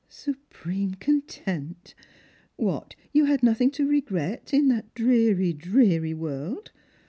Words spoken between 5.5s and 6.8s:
dreary world